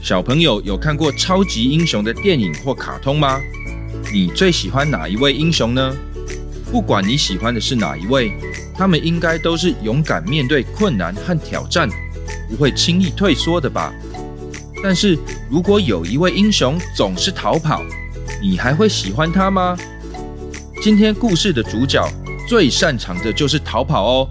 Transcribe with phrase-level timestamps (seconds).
[0.00, 3.40] 小朋友有看过超级英雄的电影或卡通吗？
[4.12, 5.94] 你最喜欢哪一位英雄呢？
[6.70, 8.32] 不管你喜欢的是哪一位，
[8.74, 11.88] 他们应该都是勇敢面对困难和挑战，
[12.48, 13.92] 不会轻易退缩的吧？
[14.82, 15.18] 但是
[15.50, 17.82] 如果有一位英雄总是逃跑，
[18.40, 19.76] 你还会喜欢他吗？
[20.80, 22.08] 今天故事的主角
[22.48, 24.28] 最擅长的就是逃跑哦，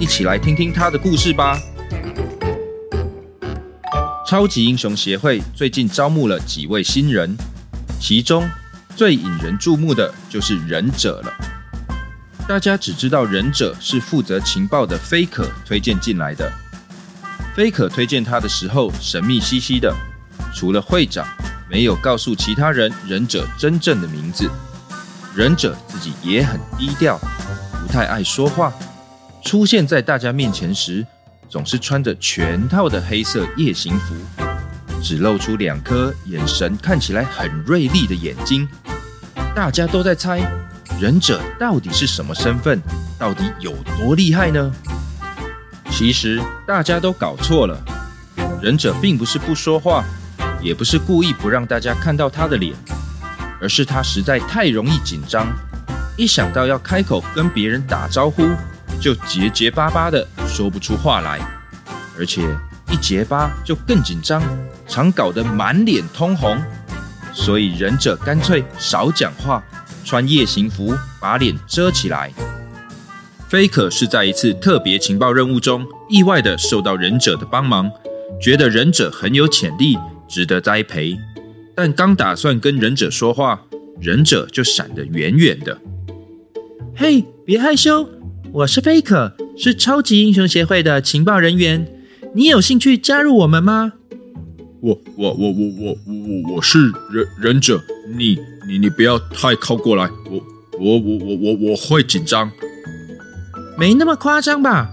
[0.00, 1.56] 一起来听听他的故事吧。
[4.28, 7.34] 超级英雄协会最近招募了几位新人，
[7.98, 8.46] 其中
[8.94, 11.32] 最引人注目的就是忍者了。
[12.46, 16.52] 大家只知道忍者是负责情报的菲可推荐进来的。
[17.56, 19.90] 菲可推荐他的时候神秘兮兮的，
[20.54, 21.26] 除了会长，
[21.70, 24.46] 没有告诉其他人忍者真正的名字。
[25.34, 27.18] 忍者自己也很低调，
[27.80, 28.74] 不太爱说话，
[29.42, 31.06] 出现在大家面前时。
[31.48, 34.14] 总是穿着全套的黑色夜行服，
[35.02, 38.68] 只露出两颗眼神看起来很锐利的眼睛。
[39.54, 40.40] 大家都在猜
[41.00, 42.80] 忍者到底是什么身份，
[43.18, 44.70] 到底有多厉害呢？
[45.90, 47.76] 其实大家都搞错了，
[48.62, 50.04] 忍者并不是不说话，
[50.60, 52.74] 也不是故意不让大家看到他的脸，
[53.58, 55.46] 而是他实在太容易紧张，
[56.16, 58.46] 一想到要开口跟别人打招呼。
[59.00, 61.38] 就结结巴巴的说不出话来，
[62.18, 62.42] 而且
[62.90, 64.42] 一结巴就更紧张，
[64.86, 66.58] 常搞得满脸通红。
[67.32, 69.62] 所以忍者干脆少讲话，
[70.04, 72.32] 穿夜行服把脸遮起来。
[73.48, 77.90] 菲可是在一次特别情报任务中意外的受到忍者的帮忙，
[78.40, 79.96] 觉得忍者很有潜力，
[80.28, 81.16] 值得栽培。
[81.76, 83.60] 但刚打算跟忍者说话，
[84.00, 85.78] 忍者就闪得远远的。
[86.96, 88.17] 嘿，别害羞。
[88.52, 91.86] 我是菲可，是超级英雄协会的情报人员。
[92.34, 93.92] 你有兴趣加入我们吗？
[94.80, 97.82] 我我我我我我我是忍忍者。
[98.16, 100.42] 你你你不要太靠过来，我
[100.78, 102.50] 我我我我我会紧张。
[103.76, 104.90] 没那么夸张吧？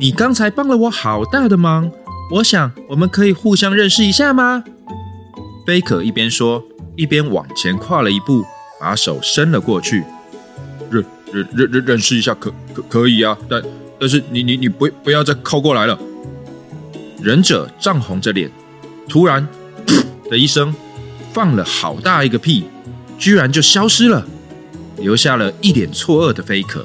[0.00, 1.90] 你刚才帮了我好大的忙，
[2.32, 4.64] 我想我们可以互相认识一下吗？
[5.66, 6.64] 菲可一边说，
[6.96, 8.42] 一边往前跨了一步，
[8.80, 10.02] 把手伸了过去。
[11.32, 13.62] 认认认认识一下可可可以啊，但
[13.98, 15.98] 但是你你你不不要再靠过来了。
[17.22, 18.50] 忍者涨红着脸，
[19.08, 19.46] 突然
[20.30, 20.74] 的一声，
[21.32, 22.66] 放了好大一个屁，
[23.18, 24.24] 居然就消失了，
[24.98, 26.84] 留下了一脸错愕的菲可。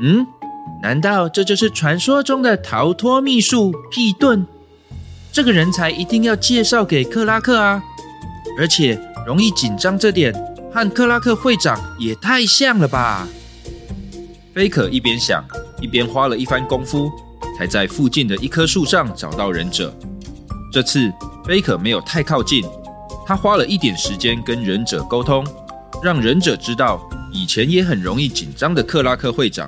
[0.00, 0.26] 嗯，
[0.82, 4.44] 难道这就是传说中的逃脱秘术屁遁？
[5.32, 7.82] 这个人才一定要介绍给克拉克啊！
[8.58, 10.32] 而且容易紧张这点。
[10.76, 13.26] 和克拉克会长也太像了吧！
[14.54, 15.42] 菲可一边想，
[15.80, 17.10] 一边花了一番功夫，
[17.56, 19.90] 才在附近的一棵树上找到忍者。
[20.70, 21.10] 这次
[21.46, 22.62] 菲可没有太靠近，
[23.26, 25.42] 他花了一点时间跟忍者沟通，
[26.02, 27.00] 让忍者知道
[27.32, 29.66] 以前也很容易紧张的克拉克会长，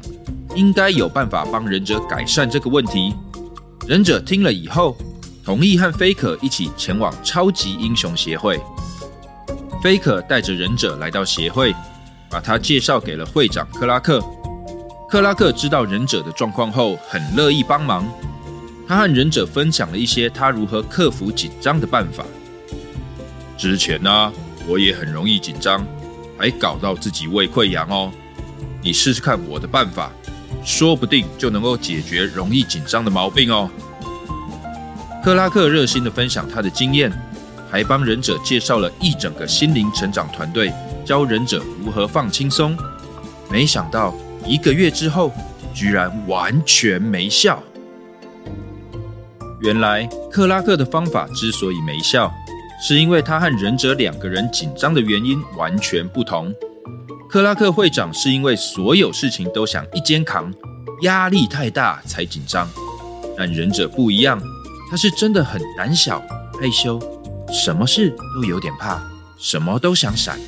[0.55, 3.15] 应该有办法帮忍者改善这个问题。
[3.87, 4.95] 忍者听了以后，
[5.43, 8.61] 同意和菲可一起前往超级英雄协会。
[9.81, 11.73] 菲可带着忍者来到协会，
[12.29, 14.21] 把他介绍给了会长克拉克。
[15.09, 18.07] 克拉克知道忍者的状况后，很乐意帮忙。
[18.89, 22.25] 他和忍者分享了一些他如何克服紧张的办法。
[23.57, 24.33] 之前呢，
[24.67, 25.87] 我也很容易紧张，
[26.37, 28.11] 还搞到自己胃溃疡哦。
[28.83, 30.11] 你试试看我的办法，
[30.65, 33.71] 说不定就能够解决容易紧张的毛病哦。
[35.23, 37.13] 克拉克热心的分享他的经验。
[37.71, 40.73] 还帮忍者介绍了一整个心灵成长团队，
[41.05, 42.77] 教忍者如何放轻松。
[43.51, 45.33] 没想到一个月之后，
[45.75, 47.63] 居然完全没效。
[49.61, 52.33] 原来克拉克的方法之所以没效，
[52.81, 56.55] 是因为他和忍者两个人紧张的原因完全不同。
[57.29, 60.53] 克拉克会长是因为所有事情都想一肩扛，
[61.03, 62.69] 压力太大才紧张，
[63.37, 64.41] 但忍者不一样，
[64.91, 66.21] 他是真的很胆小
[66.61, 66.99] 害羞。
[67.53, 69.01] 什么事都有点怕，
[69.39, 70.39] 什么都想闪，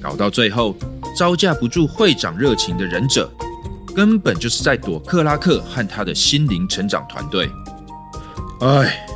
[0.00, 0.74] 搞到最后
[1.16, 3.30] 招架不住会长热情的忍者，
[3.94, 7.50] 根本就是在躲克拉克和他的心灵成长团队。
[8.60, 9.06] 哎，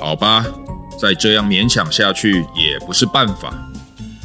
[0.00, 0.44] 好吧，
[1.00, 3.54] 再这样勉强下去也不是办法。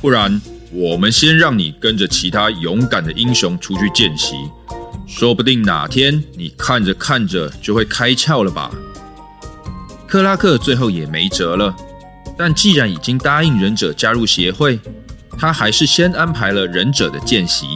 [0.01, 0.41] 不然，
[0.71, 4.35] 我们先让你跟着其他勇敢的英雄出去见习，
[5.05, 8.71] 说不定哪天你看着看着就会开窍了吧。
[10.07, 11.75] 克拉克最后也没辙了，
[12.39, 14.79] 但既然已经答应忍者加入协会，
[15.37, 17.67] 他还是先安排了忍者的见习。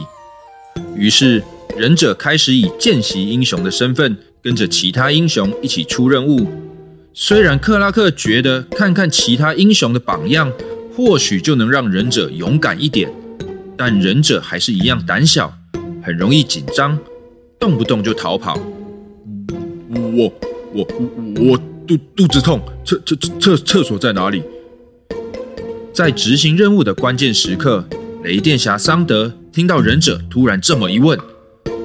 [0.96, 1.44] 于是，
[1.76, 6.48] 忍者开始以见习英雄的身份，跟着其他英雄一起出任务。
[7.12, 10.50] 虽然克拉克觉得看看其他英雄的榜样，
[10.96, 13.12] 或许就能让忍者勇敢一点，
[13.76, 15.52] 但忍者还是一样胆小，
[16.02, 16.98] 很容易紧张，
[17.60, 18.58] 动不动就逃跑。
[19.90, 20.32] 我
[20.72, 20.86] 我
[21.50, 24.42] 我肚肚子痛，厕厕厕厕所在哪里？
[25.94, 27.84] 在执行任务的关键时刻，
[28.24, 31.16] 雷电侠桑德听到忍者突然这么一问，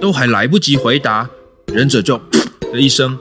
[0.02, 1.30] 都还来不及回答，
[1.68, 3.16] 忍者就噗 的一声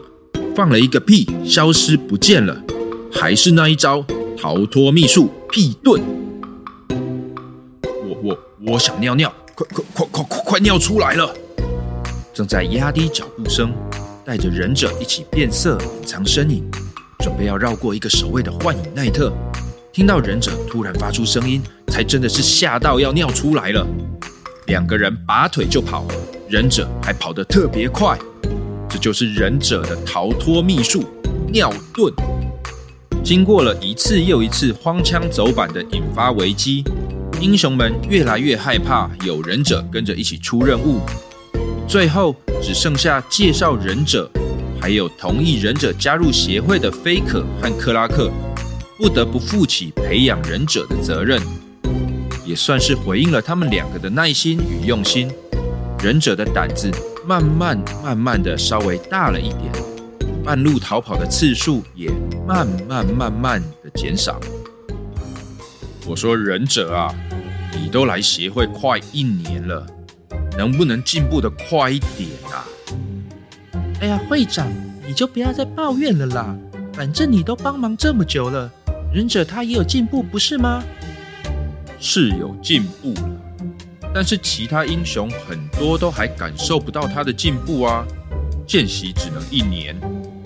[0.56, 2.58] 放了一个屁，消失不见了。
[3.12, 4.02] 还是那一招
[4.40, 6.00] 逃脱秘术屁遁。
[7.85, 11.31] 我我我想尿尿，快快快快快快尿出来了！
[12.32, 13.70] 正在压低脚步声，
[14.25, 16.64] 带着忍者一起变色隐藏身影，
[17.19, 19.31] 准备要绕过一个守卫的幻影奈特。
[19.98, 23.84] 听到忍者突然发出声音，才真的是吓到要尿出来了。
[24.66, 26.06] 两个人拔腿就跑，
[26.48, 28.16] 忍者还跑得特别快。
[28.88, 31.02] 这就是忍者的逃脱秘术——
[31.52, 32.14] 尿遁。
[33.24, 36.84] 经过了一次又一次荒腔走板的引发危机，
[37.40, 41.00] 英雄们越来越害怕有忍者跟着一起出任务。
[41.88, 44.30] 最后只剩下介绍忍者，
[44.80, 48.30] 还有同意忍者加入协会的菲可和克拉克。
[48.98, 51.40] 不得不负起培养忍者的责任，
[52.44, 55.30] 也算是回应了他们两个的耐心与用心。
[56.02, 56.90] 忍者的胆子
[57.24, 59.72] 慢慢慢慢的稍微大了一点，
[60.44, 62.10] 半路逃跑的次数也
[62.44, 64.40] 慢慢慢慢的减少。
[66.04, 67.14] 我说忍者啊，
[67.80, 69.86] 你都来协会快一年了，
[70.56, 72.66] 能不能进步的快一点啊？
[74.00, 74.66] 哎呀，会长，
[75.06, 76.56] 你就不要再抱怨了啦，
[76.94, 78.68] 反正你都帮忙这么久了。
[79.12, 80.84] 忍者他也有进步，不是吗？
[81.99, 83.31] 是有进步了，
[84.14, 88.06] 但是其他英雄很多都还感受不到他的进步啊。
[88.66, 89.99] 见习只能一年，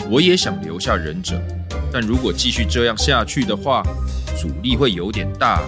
[0.09, 1.43] 我也想留下忍者，
[1.93, 3.83] 但如果继续这样下去的话，
[4.41, 5.61] 阻力会有点大。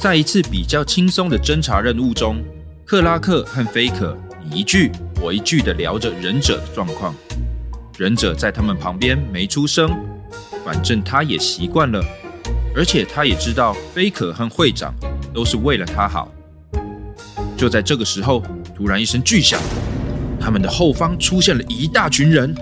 [0.00, 2.42] 在一次比较轻松的侦查任务中，
[2.84, 4.90] 克拉克和菲可你一句
[5.20, 7.14] 我一句的聊着忍者的状况。
[7.98, 9.90] 忍者在他们旁边没出声，
[10.64, 12.02] 反正他也习惯了，
[12.74, 14.94] 而且他也知道菲可和会长
[15.34, 16.32] 都是为了他好。
[17.56, 18.42] 就在这个时候，
[18.74, 19.60] 突然一声巨响，
[20.40, 22.54] 他们的后方出现了一大群人。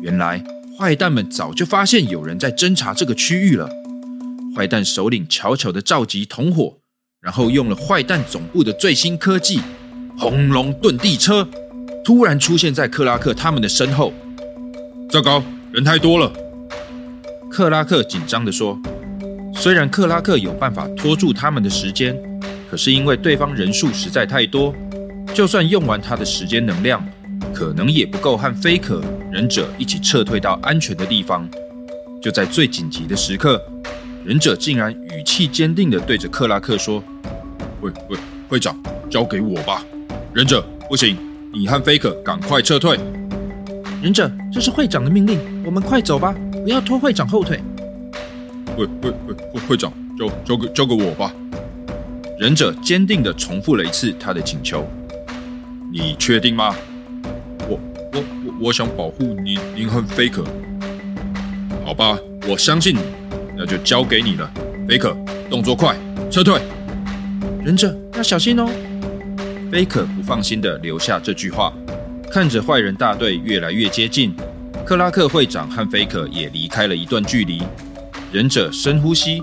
[0.00, 0.42] 原来
[0.78, 3.68] 坏蛋们早就发现有人在侦查这个区域了。
[4.56, 6.78] 坏蛋首领悄悄地召集同伙，
[7.20, 9.60] 然后用了坏蛋总部的最新科技——
[10.18, 11.46] 轰隆遁地车，
[12.02, 14.14] 突然出现在克拉克他们的身后。
[15.08, 15.40] 糟糕，
[15.72, 16.30] 人太多了！
[17.48, 18.76] 克拉克紧张地说
[19.54, 22.14] ：“虽然克拉克有办法拖住他们的时间，
[22.68, 24.74] 可是因为对方人数实在太多，
[25.32, 27.02] 就算用完他的时间能量，
[27.54, 29.00] 可能也不够和菲可
[29.30, 31.48] 忍者一起撤退到安全的地方。
[32.20, 33.62] 就在最紧急的时刻，
[34.24, 37.02] 忍者竟然语气坚定地对着克拉克说
[37.80, 38.76] ：‘喂喂会长，
[39.08, 39.84] 交给我吧！
[40.34, 41.16] 忍者不行，
[41.54, 42.98] 你和菲可赶快撤退。’”
[44.06, 46.32] 忍者，这是会长的命令，我们快走吧，
[46.62, 47.60] 不要拖会长后腿。
[48.76, 51.34] 会会会会会长，交交给交给我吧。
[52.38, 54.86] 忍者坚定地重复了一次他的请求。
[55.92, 56.72] 你确定吗？
[57.68, 57.80] 我
[58.12, 60.44] 我我我想保护您您和菲可。
[61.84, 63.00] 好吧，我相信你，
[63.58, 64.48] 那就交给你了。
[64.86, 65.16] 菲可，
[65.50, 65.96] 动作快，
[66.30, 66.62] 撤退。
[67.64, 68.68] 忍者要小心哦。
[69.72, 71.72] 菲可不放心地留下这句话。
[72.30, 74.34] 看着坏人大队越来越接近，
[74.84, 77.62] 克拉克会长和菲可也离开了一段距离。
[78.32, 79.42] 忍者深呼吸。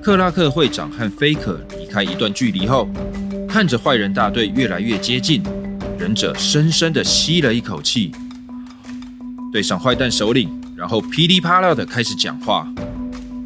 [0.00, 2.88] 克拉克会长和菲可离开一段距离后，
[3.46, 5.42] 看着坏人大队越来越接近，
[5.98, 8.12] 忍者深深的吸了一口气，
[9.52, 12.66] 对上坏蛋首领，然后噼里啪啦的开始讲话。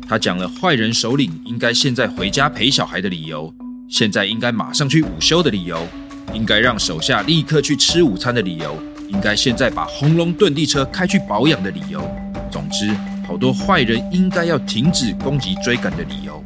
[0.06, 3.52] 他讲了坏人首领应该现在回家陪小孩的理由，
[3.88, 5.84] 现在应该马上去午休的理由。
[6.34, 8.76] 应该让手下立刻去吃午餐的理由，
[9.08, 12.02] 应该现在把轰隆遁地车开去保养的理由。
[12.50, 12.90] 总之，
[13.26, 16.42] 好多坏人应该要停止攻击追赶的理由。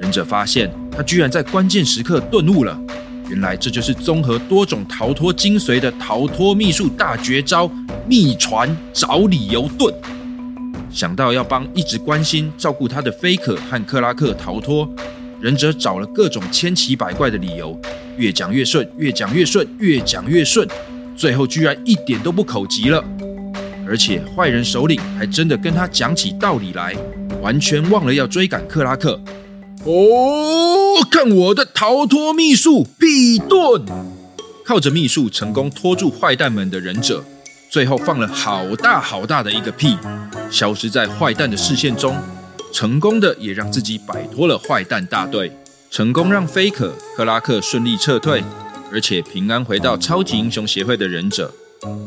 [0.00, 2.78] 忍者发现，他居然在关键时刻顿悟了。
[3.28, 7.70] 原来这就是综合多种逃脱精髓的逃脱秘术大绝招——
[8.08, 9.94] 秘传找理由遁。
[10.90, 14.88] 想到要帮一直关心照顾他的菲可和克拉克逃脱，
[15.40, 17.80] 忍者找了各种千奇百怪的理由，
[18.16, 20.68] 越讲越顺，越讲越顺，越讲越顺，
[21.16, 23.04] 最后居然一点都不口急了。
[23.86, 26.94] 而且坏人首领还真的跟他讲起道理来，
[27.42, 29.20] 完全忘了要追赶克拉克。
[29.84, 33.82] 哦，看我的逃脱秘术屁盾！
[34.64, 37.24] 靠着秘术成功拖住坏蛋们的忍者，
[37.68, 39.96] 最后放了好大好大的一个屁，
[40.50, 42.14] 消失在坏蛋的视线中，
[42.72, 45.50] 成功的也让自己摆脱了坏蛋大队，
[45.90, 48.44] 成功让菲可克拉克顺利撤退，
[48.92, 51.52] 而且平安回到超级英雄协会的忍者。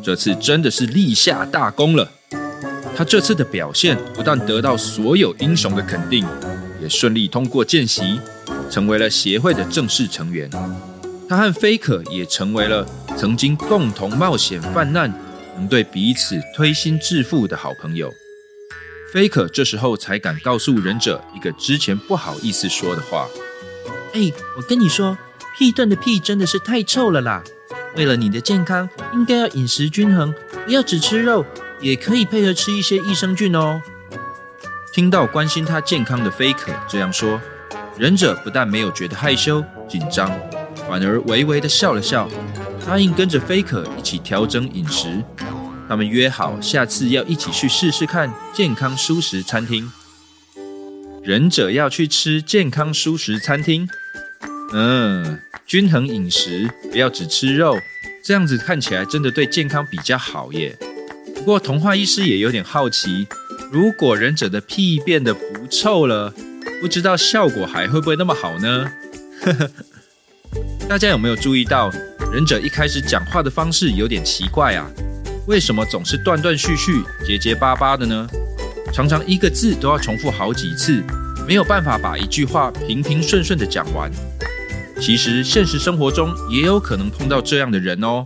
[0.01, 2.09] 这次真的是立下大功了。
[2.95, 6.25] 他这次的表现不但得到所有英雄的肯定，
[6.81, 8.21] 也顺利通过见习，
[8.71, 10.49] 成为了协会的正式成员。
[11.27, 12.87] 他和菲可也成为了
[13.17, 15.13] 曾经共同冒险犯难，
[15.57, 18.09] 能对彼此推心置腹的好朋友。
[19.11, 23.27] 菲可这时候才敢告诉忍者一个之前不好意思说的话
[24.13, 25.17] ：“哎，我跟你说，
[25.57, 27.43] 屁盾的屁真的是太臭了啦。”
[27.97, 30.33] 为了你的健康，应该要饮食均衡，
[30.65, 31.45] 不要只吃肉，
[31.79, 33.81] 也可以配合吃一些益生菌哦。
[34.91, 37.39] 听到关心他健康的菲可这样说，
[37.97, 40.31] 忍者不但没有觉得害羞紧张，
[40.87, 42.29] 反而微微的笑了笑，
[42.85, 45.23] 答应跟着菲可一起调整饮食。
[45.87, 49.91] 他们约好下次要一起去试试看健康蔬食餐厅。
[51.21, 53.87] 忍者要去吃健康蔬食餐厅，
[54.73, 55.39] 嗯。
[55.65, 57.79] 均衡饮食，不要只吃肉，
[58.21, 60.77] 这样子看起来真的对健康比较好耶。
[61.33, 63.25] 不过童话医师也有点好奇，
[63.71, 66.33] 如果忍者的屁变得不臭了，
[66.81, 68.91] 不知道效果还会不会那么好呢？
[69.41, 69.71] 呵 呵
[70.87, 71.89] 大家有没有注意到，
[72.31, 74.85] 忍者一开始讲话的方式有点奇怪啊？
[75.47, 78.27] 为什么总是断断续续、结结巴巴的呢？
[78.93, 81.01] 常常一个字都要重复好几次，
[81.47, 84.11] 没有办法把一句话平平顺顺的讲完。
[85.05, 88.25] 其实现实生活中也有可能碰到这样的人哦。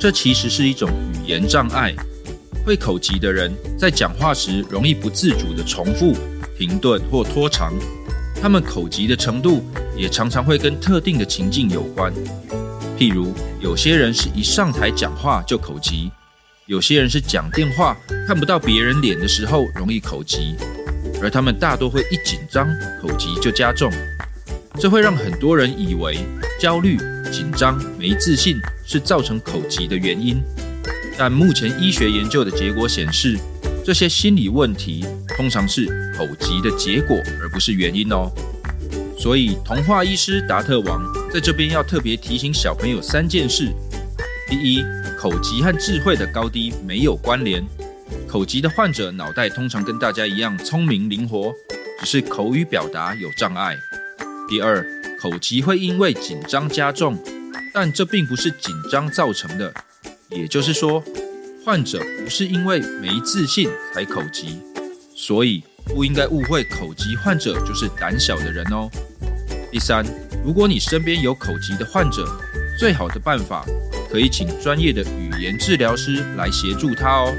[0.00, 1.94] 这其实是一种语言障碍。
[2.64, 6.16] 会口疾的人在讲话时容易不自主的重复、
[6.56, 7.74] 停顿或拖长。
[8.40, 9.62] 他们口疾的程度
[9.94, 12.10] 也常常会跟特定的情境有关。
[12.98, 16.10] 譬如，有些人是一上台讲话就口疾；
[16.64, 17.94] 有些人是讲电话
[18.26, 20.56] 看不到别人脸的时候容易口疾，
[21.20, 22.66] 而他们大多会一紧张
[23.02, 23.92] 口疾就加重。
[24.82, 26.18] 这会让很多人以为
[26.58, 26.98] 焦虑、
[27.30, 30.42] 紧张、没自信是造成口疾的原因，
[31.16, 33.38] 但目前医学研究的结果显示，
[33.84, 35.86] 这些心理问题通常是
[36.18, 38.28] 口疾的结果，而不是原因哦。
[39.16, 41.00] 所以，童话医师达特王
[41.32, 43.68] 在这边要特别提醒小朋友三件事：
[44.48, 44.82] 第一，
[45.16, 47.64] 口疾和智慧的高低没有关联，
[48.26, 51.54] 口疾的患者脑袋通常跟大家一样聪明灵活，
[52.00, 53.76] 只是口语表达有障碍。
[54.48, 54.84] 第二，
[55.18, 57.18] 口疾会因为紧张加重，
[57.72, 59.72] 但这并不是紧张造成的，
[60.28, 61.02] 也就是说，
[61.64, 64.60] 患者不是因为没自信才口疾，
[65.14, 68.90] 所以不应该误会口疾患者就是胆小的人哦。
[69.70, 70.04] 第三，
[70.44, 72.28] 如果你身边有口疾的患者，
[72.78, 73.64] 最好的办法
[74.10, 77.34] 可以请专业的语言治疗师来协助他哦。